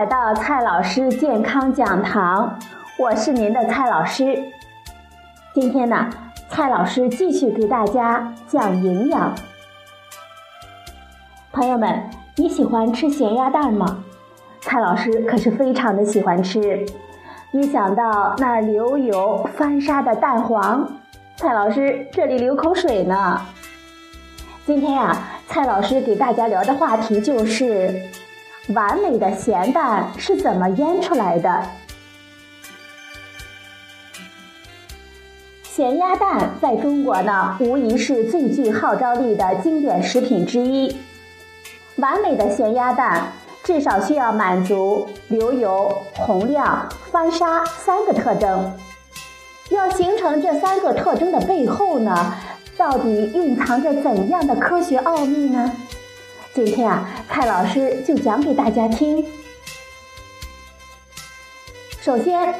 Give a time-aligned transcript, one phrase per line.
[0.00, 2.58] 来到蔡老师健康讲堂，
[2.98, 4.42] 我是您的蔡老师。
[5.52, 6.08] 今天呢，
[6.48, 9.34] 蔡老师继续给大家讲营养。
[11.52, 12.02] 朋友们，
[12.36, 14.02] 你喜欢吃咸鸭蛋吗？
[14.62, 16.86] 蔡老师可是非常的喜欢吃。
[17.52, 20.90] 一想到那流油翻沙的蛋黄，
[21.36, 23.38] 蔡老师这里流口水呢。
[24.64, 25.14] 今天呀，
[25.46, 28.00] 蔡老师给大家聊的话题就是
[28.74, 31.62] 完美的咸蛋是怎么腌出来的。
[35.62, 40.96] 咸鸭蛋在中国呢，无疑是最具号召力的经典食品之一。
[41.96, 48.72] 完美的咸鸭蛋至少需要满足流油、红亮、翻沙三个特征。
[49.70, 52.34] 要形成这三个特征的背后呢？
[52.76, 55.70] 到底蕴藏着怎样的科学奥秘呢？
[56.52, 59.24] 今天啊，蔡老师就讲给大家听。
[62.00, 62.52] 首先，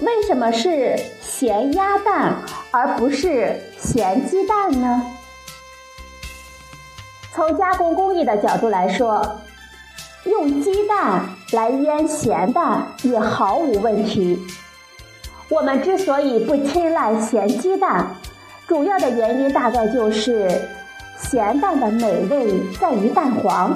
[0.00, 2.34] 为什么是咸鸭蛋
[2.72, 5.06] 而不是咸鸡蛋呢？
[7.32, 9.40] 从加工工艺的角度来说，
[10.24, 11.22] 用鸡蛋
[11.52, 14.44] 来腌咸蛋也毫无问题。
[15.48, 18.16] 我们之所以不青睐咸鸡蛋，
[18.66, 20.68] 主要的原因大概就是
[21.22, 23.70] 咸蛋的美味在于蛋黄，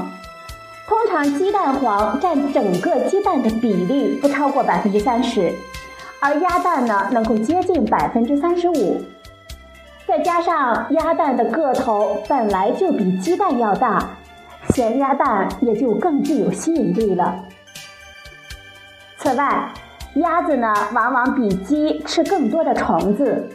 [0.88, 5.52] 通常鸡蛋黄占整个鸡蛋的比例不超过百分之三十，
[6.20, 9.00] 而鸭蛋呢能够接近百分之三十五，
[10.08, 14.16] 再加上鸭蛋的个头本来就比鸡蛋要大，
[14.70, 17.44] 咸鸭蛋也就更具有吸引力了。
[19.18, 19.70] 此外，
[20.14, 23.48] 鸭子呢往往比鸡吃更多的虫子。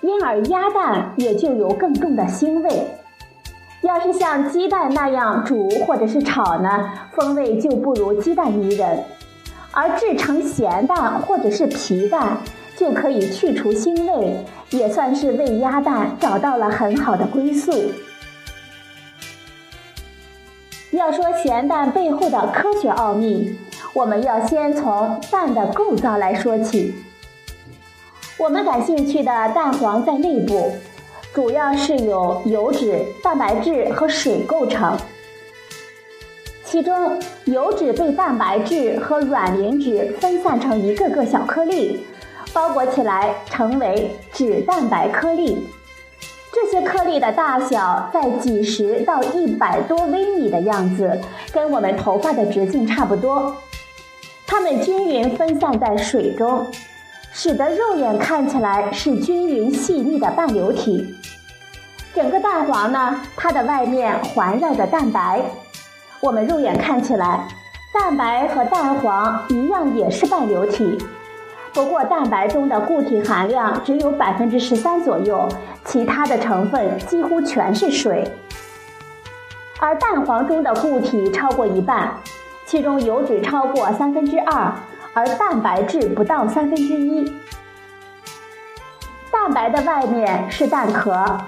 [0.00, 2.86] 因而鸭蛋也就有更重的腥味。
[3.82, 9.04] 要是像鸡蛋那样煮或者是炒呢，风味就不如鸡蛋迷人。
[9.70, 12.38] 而制成咸蛋或者是皮蛋，
[12.76, 17.92] 就可以去除腥味，也算是为鸭蛋找到了很好的归宿。
[20.90, 23.56] 要说咸蛋背后的科学奥秘，
[23.92, 26.94] 我们要先从蛋的构造来说起。
[28.38, 30.72] 我们感兴趣的蛋黄在内部，
[31.38, 34.98] 主要是由油脂、蛋白质和水构成。
[36.64, 42.04] 其中，油脂被蛋白质和卵磷脂分散成一个个小颗粒，
[42.52, 45.56] 包裹起来成为脂蛋白颗粒。
[46.52, 51.20] 这些颗粒的大小在几十到一百多微米的样子，
[51.52, 53.56] 跟我们头发的直径差不多。
[54.44, 56.66] 它们均匀分散在水中。
[57.30, 61.14] 使得肉眼看起来是均匀细腻的半流体。
[62.18, 65.40] 整个蛋黄呢，它的外面环绕着蛋白。
[66.20, 67.46] 我们肉眼看起来，
[67.94, 70.98] 蛋白和蛋黄一样也是半流体。
[71.72, 75.48] 不过蛋白中的固体含量只有百分之十三左右，
[75.84, 78.28] 其他的成分几乎全是水。
[79.78, 82.12] 而蛋黄中的固体超过一半，
[82.66, 84.72] 其中油脂超过三分之二。
[85.14, 87.32] 而蛋白质不到三分之一。
[89.30, 91.38] 蛋白的外面是蛋壳，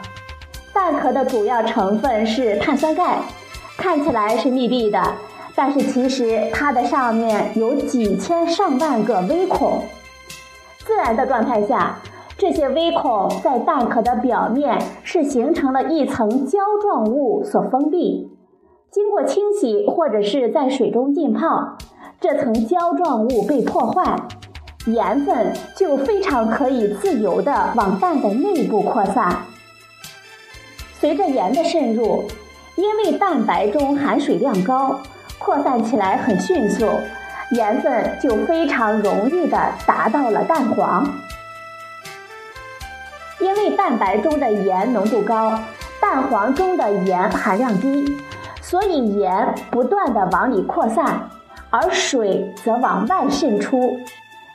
[0.73, 3.19] 蛋壳的主要成分是碳酸钙，
[3.77, 5.03] 看起来是密闭的，
[5.55, 9.83] 但是其实它的上面有几千上万个微孔。
[10.79, 11.99] 自然的状态下，
[12.39, 18.31] 这些微孔在蛋壳的表面是形成了一层胶状物所封闭，
[18.91, 21.77] 经过清洗或者是在水中浸泡。
[22.21, 24.17] 这层胶状物被破坏，
[24.87, 29.45] 盐分就非常可以自由地往蛋的内部扩散。
[31.01, 32.29] 随着盐的渗入，
[32.77, 35.01] 因为蛋白中含水量高，
[35.39, 36.85] 扩散起来很迅速，
[37.53, 41.09] 盐分就非常容易的达到了蛋黄。
[43.41, 45.59] 因为蛋白中的盐浓度高，
[45.99, 48.19] 蛋黄中的盐含量低，
[48.61, 51.31] 所以盐不断的往里扩散。
[51.71, 53.99] 而水则往外渗出，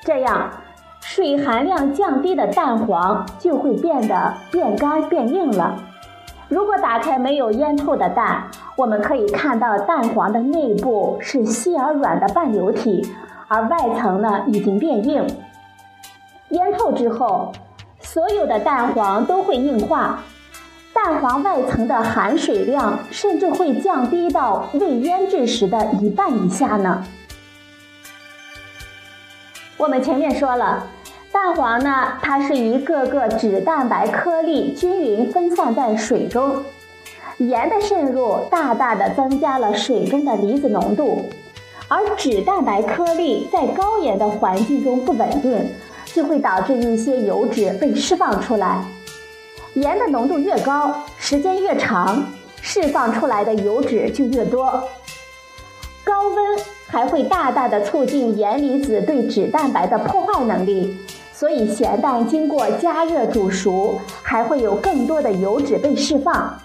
[0.04, 0.52] 这样
[1.00, 5.80] 水含量降低的蛋黄就会变得变干变硬了。
[6.48, 8.44] 如果打开没有腌透的蛋，
[8.76, 13.12] 我们可以看到蛋黄的内部是细而软的半流体，
[13.48, 15.26] 而外层呢已经变硬。
[16.50, 17.52] 腌透之后，
[18.00, 20.20] 所有的蛋黄都会硬化。
[20.94, 27.04] 蛋黄外层的含水量甚至会降低到未腌制时的一半以下呢。
[29.78, 30.88] 我们前面说了，
[31.36, 36.64] 蛋黄呢，它是一个个脂蛋白颗粒均匀分散在水中，
[37.40, 41.30] 盐的渗入大大的增加了水中的离子浓度，
[41.90, 45.70] 而脂蛋白颗粒在高盐的环境中不稳定，
[46.06, 48.86] 就会导致一些油脂被释放出来。
[49.74, 52.26] 盐的浓度越高，时间越长，
[52.62, 54.82] 释放出来的油脂就越多。
[56.06, 56.38] 高温
[56.88, 60.96] 还会大大的促进盐离子对脂蛋白的破坏能力，
[61.38, 66.58] 所以咸蛋经过加热煮熟，还会有更多的油脂被释放。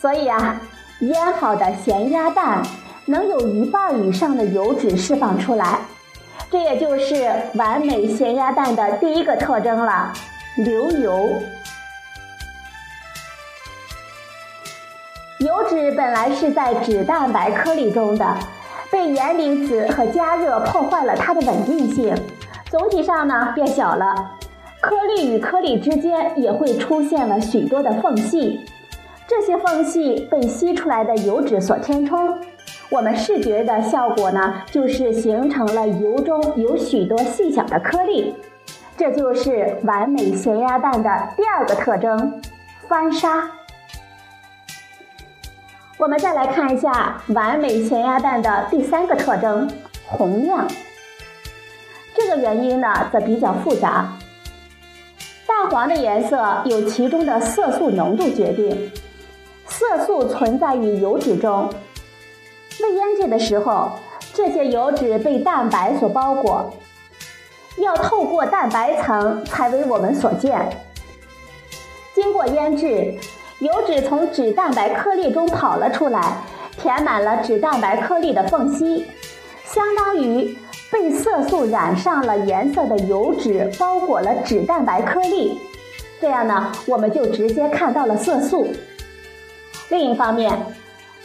[0.00, 0.60] 所以啊，
[1.00, 2.62] 腌好的咸鸭蛋
[3.06, 5.80] 能有一半以上的油脂释放出来，
[6.48, 10.12] 这也就是完美咸鸭蛋的第一个特征了——
[10.56, 11.28] 流油。
[15.40, 18.38] 油脂本来是在脂蛋白颗粒中的，
[18.88, 22.14] 被盐离子和加热破坏了它的稳定性，
[22.70, 24.30] 总体上呢变小了，
[24.80, 28.60] 颗粒与颗粒之间也会出现了许多的缝隙。
[29.26, 32.38] 这些缝隙被吸出来的油脂所填充，
[32.88, 38.36] 我们视觉的效果呢，就是形成了油中有许多细小的颗粒。
[38.96, 42.40] 这就是完美咸鸭蛋的第二个特征——
[42.86, 43.50] 翻沙。
[45.98, 49.68] 我们再来看一下完美咸鸭蛋的第三个特征——
[50.06, 50.68] 红亮。
[52.20, 54.18] 这个原因呢，则比较复杂。
[55.46, 58.92] 蛋黄的颜色由其中的色素浓度决定。
[59.66, 61.72] 色素存在于油脂中，
[62.82, 63.92] 未腌制的时候，
[64.34, 66.70] 这些油脂被蛋白所包裹，
[67.78, 70.68] 要透过蛋白层才为我们所见。
[72.14, 73.14] 经过腌制，
[73.60, 76.42] 油脂从脂蛋白颗粒中跑了出来，
[76.76, 79.06] 填满了脂蛋白颗粒的缝隙，
[79.64, 80.58] 相当于
[81.30, 85.56] 色素染上了颜色的油脂包裹了脂蛋白颗粒。
[86.20, 88.66] 这样呢，我们就直接看到了色素。
[89.90, 90.50] 另一方面，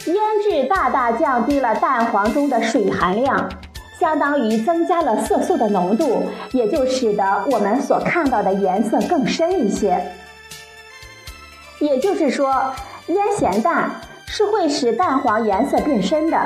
[0.06, 3.48] 腌制大大降低了蛋黄中的水含量，
[3.98, 6.22] 相当于增加了色素的浓度，
[6.52, 10.00] 也就使得我们所看到的颜色更深一些。
[11.80, 12.72] 也就是说，
[13.08, 13.90] 腌咸蛋
[14.26, 16.38] 是会使蛋黄颜色变深的。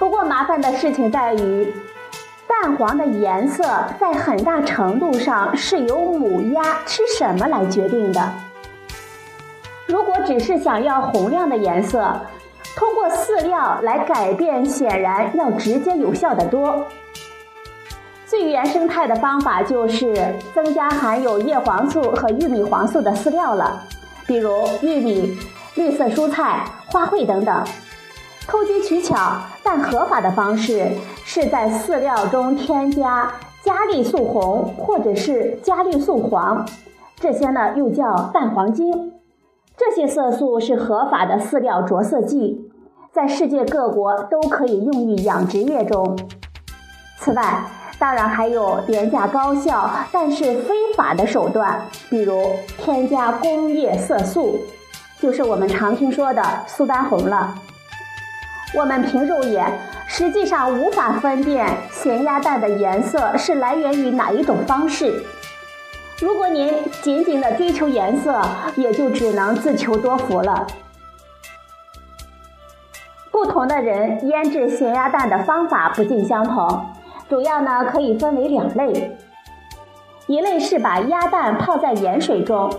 [0.00, 1.72] 不过麻烦的事情在于，
[2.48, 3.64] 蛋黄的颜色
[3.98, 8.32] 在很大程度上是由母鸭吃什么来决定的。
[9.86, 12.20] 如果只是想要红亮的颜色，
[12.76, 16.84] 通过饲料来改变，显然要直接有效的多。
[18.24, 23.80] 最原生态的方法就是增加含有叶黄素和玉米黄素的饲料了，
[24.26, 25.38] 比如玉米、
[25.76, 27.64] 绿色蔬菜、花卉等等。
[28.46, 29.16] 投机取巧
[29.62, 30.88] 但合法的方式
[31.24, 33.32] 是在饲料中添加
[33.62, 36.64] 加利素红或者是加利素黄，
[37.16, 39.12] 这些呢又叫蛋黄精。
[39.76, 42.70] 这些色素是合法的饲料着色剂，
[43.12, 46.16] 在世界各国都可以用于养殖业中。
[47.18, 47.64] 此外，
[47.98, 52.40] 当然还有廉价高效但是非法的手段，比如
[52.78, 54.60] 添加工业色素，
[55.18, 57.52] 就是我们常听说的苏丹红了。
[58.76, 59.66] 我们凭肉眼
[60.06, 65.24] 实际上无法分辨咸鸭蛋的颜色是来源于哪一种方式。
[66.20, 68.42] 如果您仅仅的追求颜色，
[68.76, 70.66] 也就只能自求多福了。
[73.30, 76.86] 不同的人腌制咸鸭蛋的方法不尽相同，
[77.30, 79.16] 主要呢可以分为两类，
[80.26, 82.70] 一类是把鸭蛋泡在盐水中，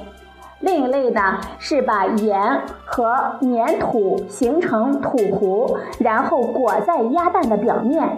[0.60, 8.18] 另一类呢是把盐和粘土形成土糊，然后裹在鸭蛋的表面。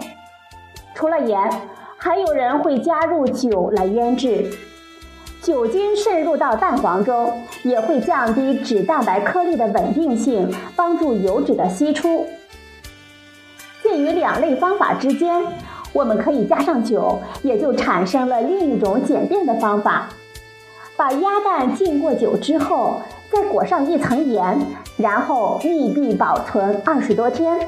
[0.94, 1.50] 除了盐，
[1.96, 4.50] 还有人会加入酒来腌制。
[5.42, 7.32] 酒精渗入到蛋黄中，
[7.62, 12.26] 也会降低脂蛋白颗粒的稳定性，帮助油脂的析出。
[13.82, 15.42] 介于两类方法之间，
[15.94, 20.08] 我们可以加上酒，也就产生了另一种简便的方法：
[21.00, 23.00] 把鸭蛋浸过酒之后，
[23.32, 24.60] 再裹上一层盐，
[24.98, 27.58] 然后密闭保存二十多天。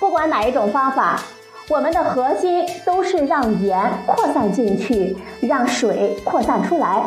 [0.00, 1.20] 不管哪一种方法。
[1.68, 7.04] 我们的核心都是让盐扩散进去，让水扩散出来。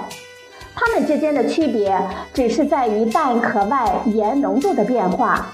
[0.76, 1.98] 它们之间的区别
[2.34, 5.48] 只是在于蛋壳外盐浓度的变化，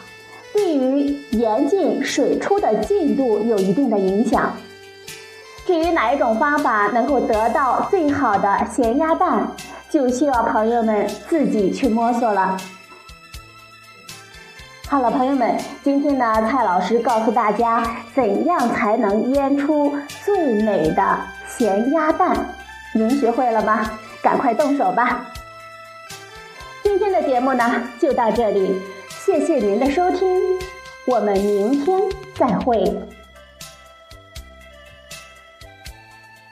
[0.51, 4.51] 对于盐进水出的进度有一定的影响。
[5.65, 9.47] 至于哪一种方法能够得到最好的咸鸭蛋，
[9.89, 12.55] 就需要朋友们自己去摸索了。
[14.87, 22.37] 好了，朋友们，今天呢，蔡老师告诉大家怎样才能腌出最美的咸鸭蛋，
[22.93, 23.89] 您学会了吗？
[24.21, 25.25] 赶快动手吧！
[26.83, 27.63] 今天的节目呢
[27.99, 28.79] 就到这里，
[29.09, 30.27] 谢谢您的收听，
[31.07, 31.99] 我们明天
[32.35, 32.95] 再会。